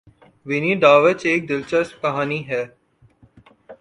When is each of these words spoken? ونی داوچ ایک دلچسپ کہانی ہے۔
ونی 0.45 0.73
داوچ 0.75 1.19
ایک 1.25 1.41
دلچسپ 1.49 2.01
کہانی 2.01 2.39
ہے۔ 2.49 2.63